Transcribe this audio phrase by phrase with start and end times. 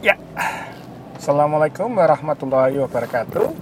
[0.00, 0.16] Ya,
[1.12, 3.52] Assalamualaikum warahmatullahi wabarakatuh.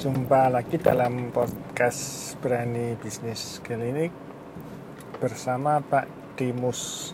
[0.00, 4.08] Jumpa lagi dalam podcast Berani Bisnis Klinik
[5.20, 6.08] Bersama Pak
[6.40, 7.12] Dimus.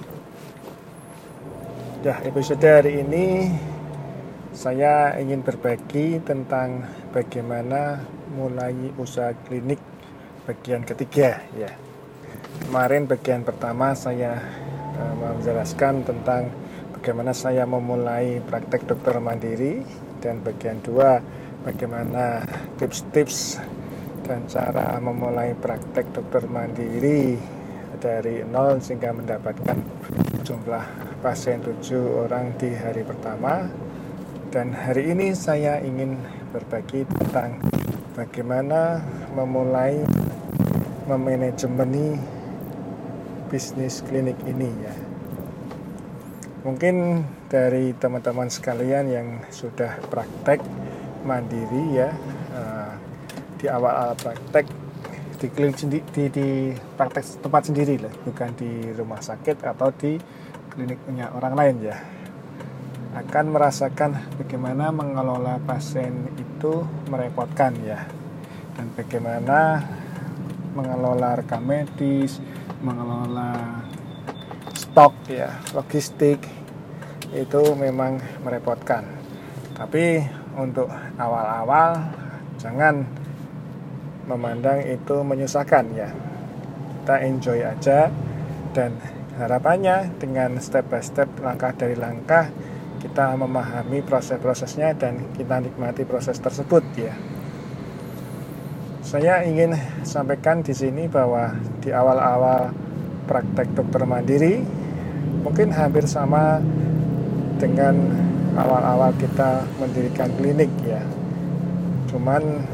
[2.06, 3.50] Ya, episode hari ini
[4.54, 8.06] Saya ingin berbagi tentang bagaimana
[8.38, 9.82] mulai usaha klinik
[10.46, 11.74] bagian ketiga ya.
[12.70, 14.38] Kemarin bagian pertama saya
[14.94, 16.54] uh, menjelaskan tentang
[17.04, 19.84] bagaimana saya memulai praktek dokter mandiri
[20.24, 21.20] dan bagian dua
[21.60, 22.40] bagaimana
[22.80, 23.60] tips-tips
[24.24, 27.36] dan cara memulai praktek dokter mandiri
[28.00, 29.84] dari nol sehingga mendapatkan
[30.48, 30.80] jumlah
[31.20, 33.68] pasien tujuh orang di hari pertama.
[34.48, 36.16] Dan hari ini saya ingin
[36.56, 37.60] berbagi tentang
[38.16, 39.04] bagaimana
[39.36, 40.00] memulai
[41.04, 42.16] memanajemeni
[43.52, 45.03] bisnis klinik ini ya
[46.64, 47.20] Mungkin
[47.52, 50.64] dari teman-teman sekalian yang sudah praktek
[51.28, 52.08] mandiri ya
[52.56, 52.96] uh,
[53.60, 54.64] di awal-awal praktek
[55.44, 60.16] di klinik di, di, di praktek tempat sendiri lah, bukan di rumah sakit atau di
[60.72, 62.00] klinik punya orang lain ya.
[63.12, 66.80] Akan merasakan bagaimana mengelola pasien itu
[67.12, 68.08] merepotkan ya.
[68.72, 69.84] Dan bagaimana
[70.72, 72.40] mengelola rekam medis
[72.80, 73.83] mengelola
[74.94, 76.38] stok ya logistik
[77.34, 78.14] itu memang
[78.46, 79.02] merepotkan.
[79.74, 80.22] Tapi
[80.54, 80.86] untuk
[81.18, 82.14] awal-awal
[82.62, 83.02] jangan
[84.30, 86.14] memandang itu menyusahkan ya.
[87.02, 88.06] Kita enjoy aja
[88.70, 88.94] dan
[89.34, 92.46] harapannya dengan step by step langkah dari langkah
[93.02, 97.18] kita memahami proses-prosesnya dan kita nikmati proses tersebut ya.
[99.02, 99.74] Saya ingin
[100.06, 101.50] sampaikan di sini bahwa
[101.82, 102.70] di awal-awal
[103.26, 104.83] praktek dokter mandiri
[105.44, 106.58] mungkin hampir sama
[107.60, 107.94] dengan
[108.56, 111.04] awal-awal kita mendirikan klinik ya.
[112.08, 112.64] Cuman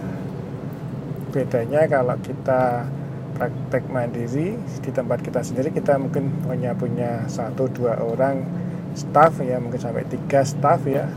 [1.34, 2.86] bedanya kalau kita
[3.34, 8.44] praktek mandiri di tempat kita sendiri kita mungkin punya punya satu dua orang
[8.92, 11.10] staff ya mungkin sampai tiga staff ya.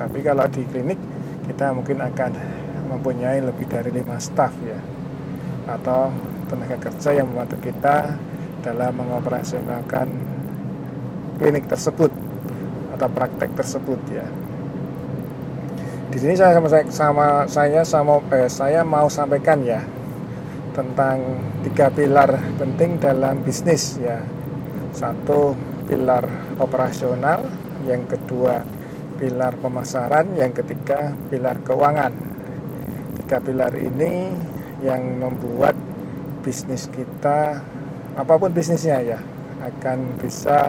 [0.00, 0.98] Tapi kalau di klinik
[1.44, 2.32] kita mungkin akan
[2.88, 4.80] mempunyai lebih dari lima staff ya.
[5.68, 6.12] Atau
[6.48, 8.16] tenaga kerja yang membantu kita
[8.64, 10.33] dalam mengoperasionalkan
[11.38, 12.10] klinik tersebut
[12.94, 14.26] atau praktek tersebut ya.
[16.14, 19.82] Di sini saya sama, sama saya sama eh, saya mau sampaikan ya
[20.74, 24.22] tentang tiga pilar penting dalam bisnis ya.
[24.94, 25.58] Satu
[25.90, 26.22] pilar
[26.62, 27.50] operasional,
[27.82, 28.62] yang kedua
[29.18, 32.14] pilar pemasaran, yang ketiga pilar keuangan.
[33.18, 34.30] Tiga pilar ini
[34.86, 35.74] yang membuat
[36.44, 37.58] bisnis kita
[38.14, 39.18] apa pun bisnisnya ya
[39.64, 40.68] akan bisa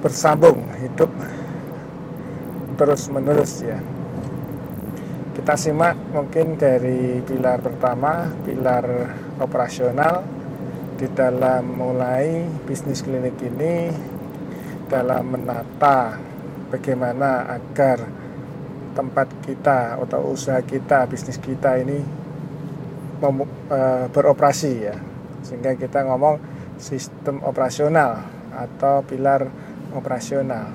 [0.00, 1.12] bersambung hidup
[2.80, 3.76] terus menerus ya.
[5.36, 8.84] Kita simak mungkin dari pilar pertama pilar
[9.40, 10.40] operasional.
[11.00, 13.88] Di dalam mulai bisnis klinik ini
[14.84, 16.20] dalam menata
[16.68, 18.04] bagaimana agar
[18.92, 22.04] tempat kita atau usaha kita bisnis kita ini
[23.24, 23.80] e,
[24.12, 24.96] beroperasi ya.
[25.40, 26.36] Sehingga kita ngomong
[26.76, 28.20] sistem operasional
[28.52, 29.48] atau pilar
[29.94, 30.70] operasional.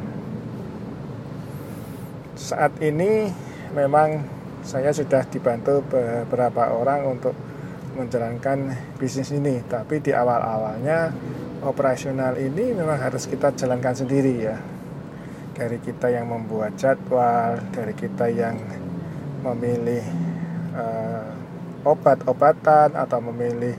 [2.36, 3.31] Saat ini
[3.72, 4.24] memang
[4.66, 7.36] saya sudah dibantu beberapa orang untuk
[7.96, 11.16] menjalankan bisnis ini, tapi di awal-awalnya
[11.64, 14.58] operasional ini memang harus kita jalankan sendiri ya.
[15.56, 18.59] Dari kita yang membuat jadwal, dari kita yang
[19.40, 20.03] memilih
[20.76, 21.32] uh,
[21.88, 23.78] obat-obatan atau memilih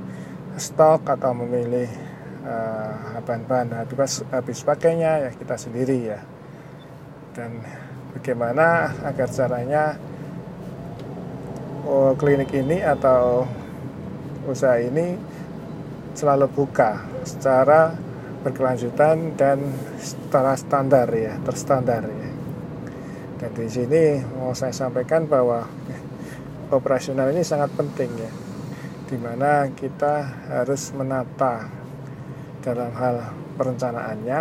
[0.56, 1.90] stok atau memilih
[2.46, 6.20] uh, bahan-bahan habis habis pakainya ya kita sendiri ya.
[7.34, 7.60] Dan
[8.16, 9.98] bagaimana agar caranya
[11.84, 13.44] oh, klinik ini atau
[14.46, 15.18] usaha ini
[16.16, 17.92] selalu buka secara
[18.40, 19.58] berkelanjutan dan
[19.98, 22.30] secara standar ya terstandar ya.
[23.36, 24.04] Dan di sini
[24.38, 25.68] mau saya sampaikan bahwa
[26.72, 28.32] operasional ini sangat penting ya
[29.06, 31.85] di mana kita harus menata
[32.66, 34.40] dalam hal perencanaannya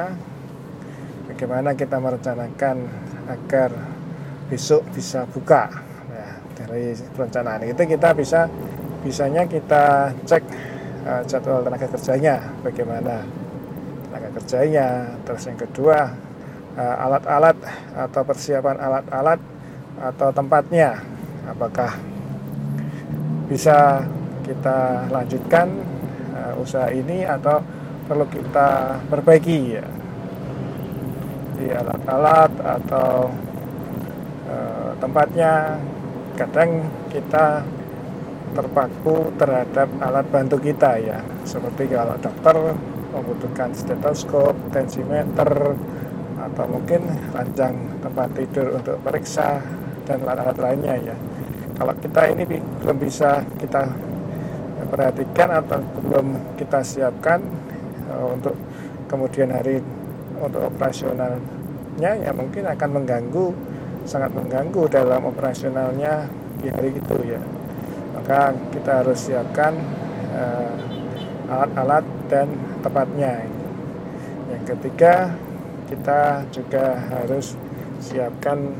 [1.30, 2.90] bagaimana kita merencanakan
[3.30, 3.70] agar
[4.50, 5.70] besok bisa buka.
[6.10, 8.50] Nah, dari perencanaan itu kita bisa
[9.06, 10.42] bisanya kita cek
[11.06, 13.22] uh, jadwal tenaga kerjanya bagaimana
[14.10, 15.06] tenaga kerjanya.
[15.22, 16.10] Terus yang kedua
[16.82, 17.58] uh, alat-alat
[17.94, 19.40] atau persiapan alat-alat
[20.02, 20.98] atau tempatnya.
[21.46, 21.94] Apakah
[23.46, 24.02] bisa
[24.42, 25.70] kita lanjutkan
[26.34, 27.62] uh, usaha ini atau
[28.06, 29.86] perlu kita perbaiki ya.
[31.56, 33.32] Segi alat-alat atau
[34.46, 34.56] e,
[35.02, 35.82] tempatnya
[36.38, 37.66] kadang kita
[38.54, 41.20] terpaku terhadap alat bantu kita ya.
[41.44, 42.56] Seperti kalau dokter
[43.16, 45.74] membutuhkan stetoskop, tensimeter
[46.36, 47.02] atau mungkin
[47.34, 47.74] ranjang
[48.04, 49.64] tempat tidur untuk periksa
[50.06, 51.16] dan alat-alat lainnya ya.
[51.76, 52.44] Kalau kita ini
[52.86, 53.90] belum bisa kita
[54.88, 57.42] perhatikan atau belum kita siapkan
[58.10, 58.56] uh, untuk
[59.06, 59.82] kemudian hari
[60.36, 63.56] untuk operasionalnya ya mungkin akan mengganggu
[64.06, 66.30] sangat mengganggu dalam operasionalnya
[66.62, 67.42] di hari itu ya.
[68.16, 69.76] Maka kita harus siapkan
[70.34, 70.74] uh,
[71.50, 72.48] alat-alat dan
[72.82, 73.44] tempatnya.
[74.50, 75.34] Yang ketiga
[75.90, 77.58] kita juga harus
[78.02, 78.78] siapkan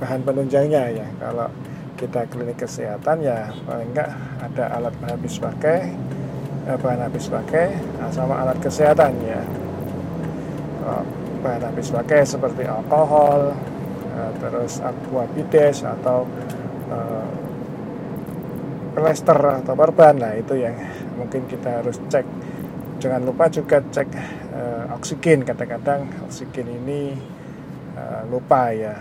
[0.00, 1.06] bahan penunjangnya ya.
[1.20, 1.48] Kalau
[1.96, 4.12] kita klinik kesehatan ya paling enggak
[4.44, 6.15] ada alat habis pakai eh,
[6.74, 9.38] bahan habis pakai nah, sama alat kesehatan ya
[11.46, 13.54] bahan habis pakai seperti alkohol
[14.10, 16.26] eh, terus aquabides atau
[16.90, 17.28] uh,
[18.96, 20.74] atau perban nah itu yang
[21.20, 22.24] mungkin kita harus cek.
[22.96, 24.08] Jangan lupa juga cek
[24.56, 25.44] uh, oksigen.
[25.44, 27.12] Kadang-kadang oksigen ini
[27.92, 28.96] uh, lupa ya.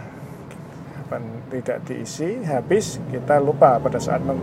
[1.48, 4.42] Tidak diisi habis kita lupa pada saat meng,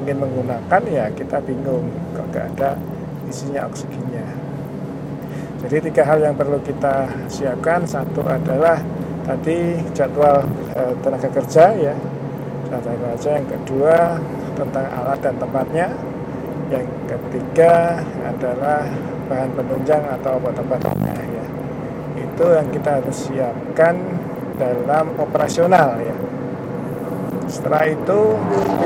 [0.00, 1.86] ingin menggunakan ya kita bingung
[2.16, 2.70] kok gak ada
[3.28, 4.26] isinya oksigennya.
[5.60, 7.84] Jadi tiga hal yang perlu kita siapkan.
[7.84, 8.80] Satu adalah
[9.28, 10.40] tadi jadwal
[10.72, 11.94] e, tenaga kerja ya.
[12.72, 13.96] Tenaga kerja yang kedua
[14.56, 15.86] tentang alat dan tempatnya.
[16.72, 18.88] Yang ketiga adalah
[19.28, 21.44] bahan penunjang atau obat-obatnya ya.
[22.24, 23.94] Itu yang kita harus siapkan
[24.56, 26.16] dalam operasional ya.
[27.50, 28.20] Setelah itu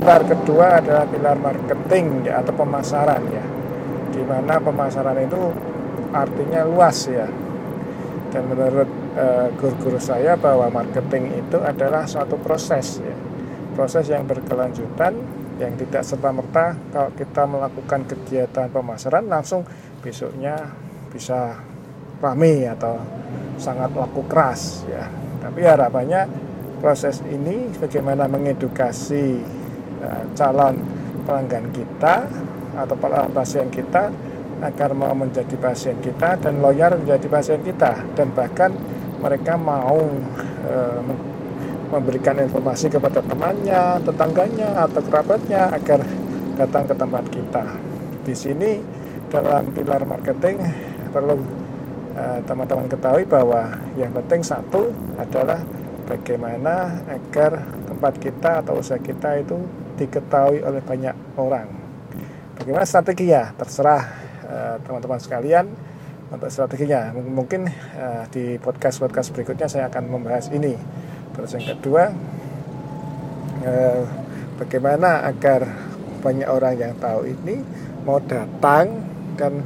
[0.00, 3.44] pilar kedua adalah pilar marketing ya atau pemasaran ya.
[4.10, 5.52] Di mana pemasaran itu
[6.16, 7.28] artinya luas ya.
[8.32, 13.14] Dan menurut uh, guru-guru saya bahwa marketing itu adalah suatu proses ya.
[13.76, 15.12] Proses yang berkelanjutan
[15.60, 19.62] yang tidak serta-merta kalau kita melakukan kegiatan pemasaran langsung
[20.02, 20.58] besoknya
[21.14, 21.62] bisa
[22.18, 22.98] rame atau
[23.54, 25.06] sangat laku keras ya
[25.38, 26.26] tapi harapannya
[26.84, 29.40] proses ini bagaimana mengedukasi
[30.04, 30.76] uh, calon
[31.24, 32.28] pelanggan kita
[32.76, 32.92] atau
[33.32, 34.12] pasien kita
[34.60, 38.68] agar mau menjadi pasien kita dan loyal menjadi pasien kita dan bahkan
[39.24, 39.96] mereka mau
[40.68, 41.00] uh,
[41.88, 46.04] memberikan informasi kepada temannya, tetangganya atau kerabatnya agar
[46.60, 47.64] datang ke tempat kita.
[48.28, 48.82] Di sini
[49.32, 50.60] dalam pilar marketing
[51.14, 51.64] perlu
[52.14, 54.86] Eh, teman-teman ketahui bahwa yang penting satu
[55.18, 55.58] adalah
[56.04, 59.56] bagaimana agar tempat kita atau usaha kita itu
[59.96, 61.68] diketahui oleh banyak orang.
[62.60, 63.50] Bagaimana strategi ya?
[63.56, 64.02] Terserah
[64.46, 65.66] eh, teman-teman sekalian
[66.34, 67.14] untuk strateginya.
[67.14, 70.74] Mungkin uh, di podcast-podcast berikutnya saya akan membahas ini.
[71.34, 72.10] Terus yang kedua,
[73.62, 74.02] uh,
[74.58, 75.66] bagaimana agar
[76.24, 77.62] banyak orang yang tahu ini
[78.02, 79.04] mau datang
[79.38, 79.62] dan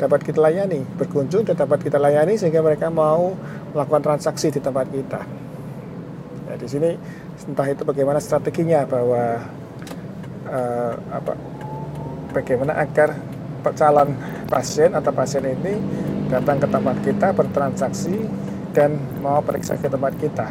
[0.00, 3.36] dapat kita layani, berkunjung dan dapat kita layani sehingga mereka mau
[3.76, 5.39] melakukan transaksi di tempat kita.
[6.50, 6.98] Ya, di sini
[7.46, 9.38] entah itu bagaimana strateginya bahwa
[10.50, 11.38] uh, apa
[12.34, 13.14] bagaimana agar
[13.78, 14.18] calon
[14.50, 15.78] pasien atau pasien ini
[16.26, 18.26] datang ke tempat kita bertransaksi
[18.74, 20.50] dan mau periksa ke tempat kita.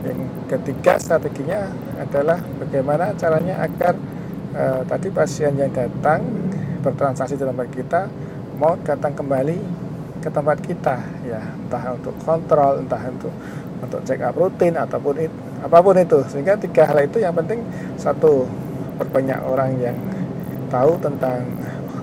[0.00, 1.68] Yang ketiga strateginya
[2.00, 4.00] adalah bagaimana caranya agar
[4.56, 6.24] uh, tadi pasien yang datang
[6.80, 8.08] bertransaksi di tempat kita
[8.56, 9.77] mau datang kembali
[10.28, 11.40] ke tempat kita ya.
[11.40, 13.32] Entah untuk kontrol entah untuk
[13.80, 15.32] untuk check up rutin ataupun it,
[15.64, 16.20] apa pun itu.
[16.28, 17.64] Sehingga tiga hal itu yang penting
[17.96, 18.44] satu
[19.00, 19.96] berbanyak orang yang
[20.68, 21.48] tahu tentang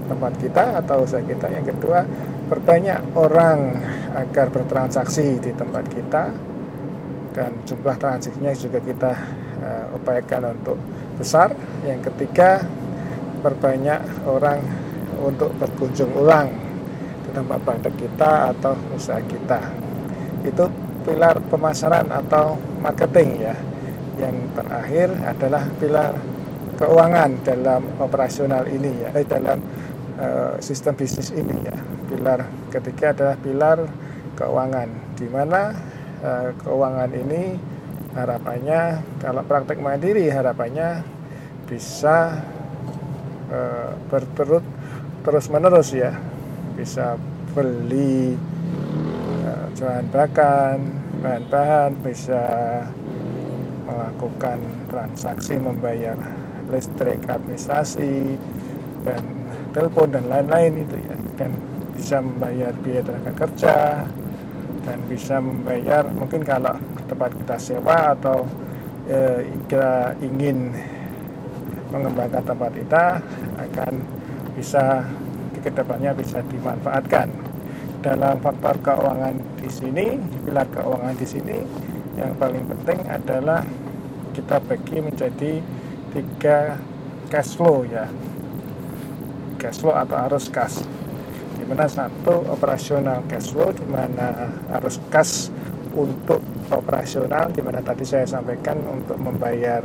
[0.09, 1.53] tempat kita atau usaha kita.
[1.53, 2.01] Yang kedua
[2.49, 3.77] berbanyak orang
[4.17, 6.33] agar bertransaksi di tempat kita.
[7.35, 9.11] Dan jumlah transaksinya juga kita
[9.59, 10.79] uh, upayakan untuk
[11.19, 11.51] besar.
[11.83, 12.63] Yang ketiga
[13.43, 14.63] berbanyak orang
[15.19, 16.64] untuk berkunjung ulang
[17.35, 19.59] tempat praktek kita atau usaha kita.
[20.47, 20.71] Itu
[21.03, 23.55] pilar pemasaran atau marketing ya.
[24.15, 26.13] Yang terakhir adalah pilar
[26.79, 29.59] keuangan dalam operasional ini ya, eh, dalam
[30.15, 31.75] uh, sistem bisnis ini ya.
[32.07, 33.77] Pilar ketiga adalah pilar
[34.39, 34.87] keuangan,
[35.19, 35.75] di mana
[36.23, 37.59] uh, keuangan ini
[38.15, 41.03] harapannya kalau praktek mandiri harapannya
[41.67, 42.39] bisa
[43.51, 44.63] uh, berturut
[45.27, 46.15] terus menerus ya
[46.75, 47.15] bisa
[47.55, 48.35] beli
[49.47, 50.79] uh, bahan bahan
[51.23, 52.43] bahan-bahan bisa
[53.85, 54.59] melakukan
[54.91, 56.17] transaksi membayar
[56.69, 58.37] listrik administrasi
[59.05, 59.21] dan
[59.73, 61.15] telepon dan lain-lain itu ya.
[61.35, 61.51] Dan
[61.95, 63.77] bisa membayar biaya tenaga kerja
[64.85, 66.75] dan bisa membayar mungkin kalau
[67.09, 68.45] tempat kita sewa atau
[69.09, 70.75] eh, kita ingin
[71.89, 73.05] mengembangkan tempat kita
[73.57, 73.93] akan
[74.53, 75.07] bisa
[75.65, 77.33] ke depannya bisa dimanfaatkan.
[78.05, 80.05] Dalam faktor keuangan di sini
[80.45, 81.57] pilar keuangan di sini
[82.21, 83.65] yang paling penting adalah
[84.37, 85.53] kita bagi menjadi
[86.13, 86.77] tiga
[87.33, 88.05] cash flow ya.
[89.57, 90.85] Cash flow atau arus kas.
[91.57, 95.49] Di mana satu operasional cash flow di mana arus kas
[95.97, 99.81] untuk operasional di mana tadi saya sampaikan untuk membayar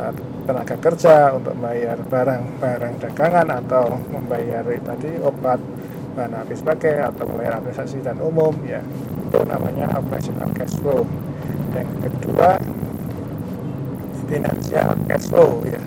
[0.00, 0.12] uh,
[0.42, 5.62] tenaga kerja untuk membayar barang-barang dagangan atau membayar tadi obat
[6.12, 8.84] bahan habis pakai atau membayar administrasi dan umum ya.
[9.28, 11.08] Itu namanya operational cash flow.
[11.72, 12.60] Yang kedua
[14.28, 15.82] financial cash flow ya.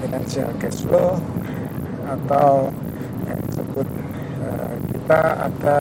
[0.00, 1.20] Financial cash flow
[2.06, 2.70] atau
[3.26, 3.88] yang disebut
[4.40, 5.20] uh, kita
[5.50, 5.76] ada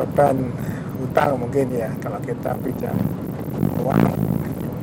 [0.00, 0.36] beban
[0.96, 1.90] hutang mungkin ya.
[2.00, 2.96] Kalau kita pinjam
[3.84, 4.02] uang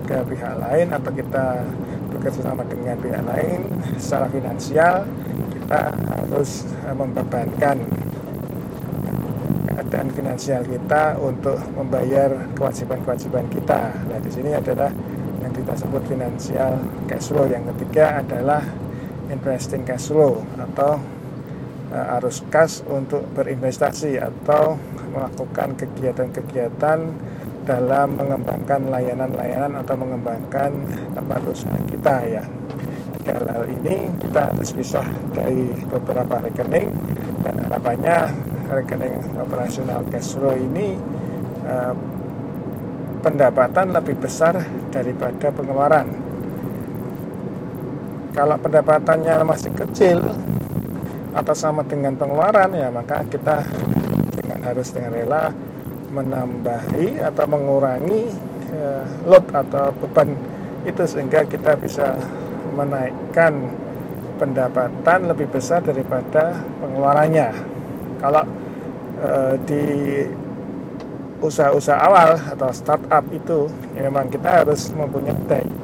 [0.06, 1.66] ke pihak lain atau kita
[2.14, 3.60] bekerja sama dengan pihak lain
[3.98, 5.04] secara finansial
[5.54, 7.78] kita harus uh, membebankan
[9.70, 13.94] keadaan finansial kita untuk membayar kewajiban-kewajiban kita.
[14.10, 14.92] Nah, di sini adalah
[15.42, 16.78] yang kita sebut financial
[17.10, 17.50] cash flow.
[17.50, 18.62] Yang ketiga adalah
[19.34, 21.02] investing cash flow atau
[21.90, 24.78] uh, arus kas untuk berinvestasi atau
[25.14, 27.00] melakukan kegiatan-kegiatan
[27.64, 30.72] dalam mengembangkan layanan-layanan atau mengembangkan
[31.16, 32.44] tempat usaha kita ya.
[33.24, 36.92] Tiga hal ini kita harus pisah dari beberapa rekening
[37.44, 38.18] dan harapannya
[38.68, 41.00] rekening operasional cash flow ini
[41.64, 41.96] uh,
[43.24, 44.60] pendapatan lebih besar
[44.92, 46.12] daripada pengeluaran
[48.34, 50.20] kalau pendapatannya masih kecil
[51.34, 53.64] atau sama dengan pengeluaran ya maka kita
[54.38, 55.54] dengan harus dengan rela
[56.14, 58.30] menambahi atau mengurangi
[58.70, 60.38] uh, load atau beban
[60.86, 62.14] itu sehingga kita bisa
[62.78, 63.74] menaikkan
[64.38, 67.50] pendapatan lebih besar daripada pengeluarannya.
[68.22, 68.44] Kalau
[69.24, 69.84] uh, di
[71.44, 73.68] usaha-usaha awal atau startup itu
[74.00, 75.36] ya memang kita harus mempunyai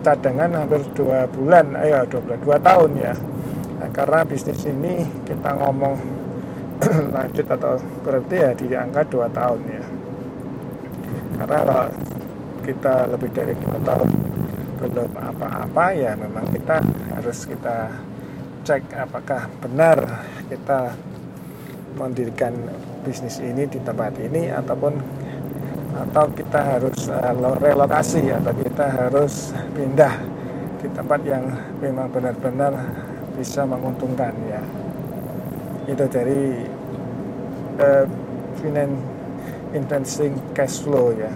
[0.02, 3.14] cadangan hampir dua bulan, ayo dua bulan, dua tahun ya.
[3.80, 5.96] Nah, karena bisnis ini kita ngomong
[7.16, 7.76] lanjut atau
[8.08, 9.84] berarti ya di angka dua tahun ya.
[11.40, 11.86] Karena kalau
[12.68, 14.10] kita lebih dari dua tahun
[14.80, 16.80] belum apa-apa ya memang kita
[17.16, 17.92] harus kita
[18.64, 20.96] cek apakah benar kita
[22.00, 22.56] mendirikan
[23.04, 24.94] bisnis ini di tempat ini ataupun
[26.00, 30.16] atau kita harus uh, relokasi atau kita harus pindah
[30.80, 31.44] di tempat yang
[31.84, 32.72] memang benar-benar
[33.36, 34.64] bisa menguntungkan ya.
[35.92, 36.64] Itu dari
[37.84, 38.06] uh,
[38.64, 39.19] finance
[39.74, 41.32] investing cash flow ya.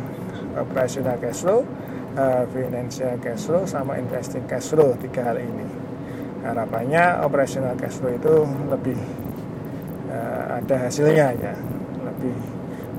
[0.54, 1.66] Operational cash flow
[2.18, 5.66] uh, financial cash flow sama investing cash flow tiga hal ini.
[6.44, 8.36] Harapannya operational cash flow itu
[8.70, 9.00] lebih
[10.12, 11.54] uh, ada hasilnya ya.
[12.04, 12.36] Lebih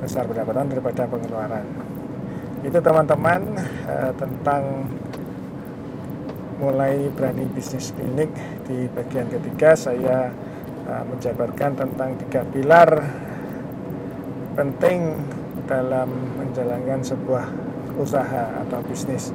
[0.02, 1.66] besar pendapatan daripada pengeluaran.
[2.64, 3.40] Itu teman-teman
[3.86, 4.88] uh, tentang
[6.54, 8.30] mulai berani bisnis klinik
[8.64, 10.32] di bagian ketiga saya
[10.88, 12.90] uh, menjabarkan tentang tiga pilar
[14.54, 15.18] penting
[15.66, 16.08] dalam
[16.38, 17.46] menjalankan sebuah
[17.98, 19.30] usaha atau bisnis.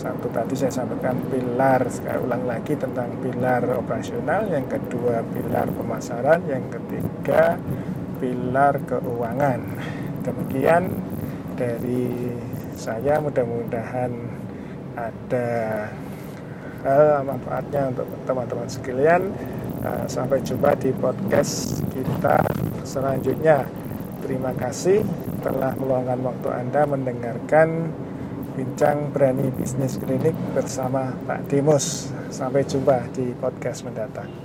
[0.00, 6.40] Satu tadi saya sampaikan pilar saya ulang lagi tentang pilar operasional yang kedua pilar pemasaran
[6.48, 7.60] yang ketiga
[8.16, 9.60] pilar keuangan.
[10.24, 10.94] Demikian
[11.58, 12.32] dari
[12.72, 14.12] saya mudah-mudahan
[14.96, 15.50] ada
[16.80, 19.22] hal manfaatnya untuk teman-teman sekalian.
[19.80, 22.36] Uh, sampai jumpa di podcast kita
[22.84, 23.64] selanjutnya
[24.24, 25.04] terima kasih
[25.44, 27.68] telah meluangkan waktu Anda mendengarkan
[28.56, 32.12] bincang berani bisnis klinik bersama Pak Dimus.
[32.30, 34.39] Sampai jumpa di podcast mendatang